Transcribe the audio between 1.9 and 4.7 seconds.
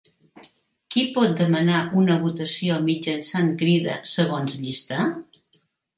una votació mitjançant crida segons